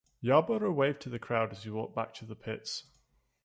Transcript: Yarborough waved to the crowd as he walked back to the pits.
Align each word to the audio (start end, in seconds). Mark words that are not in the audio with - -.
Yarborough 0.19 0.71
waved 0.73 0.99
to 0.99 1.09
the 1.09 1.19
crowd 1.19 1.51
as 1.51 1.61
he 1.61 1.69
walked 1.69 1.93
back 1.93 2.11
to 2.11 2.25
the 2.25 2.33
pits. 2.33 2.85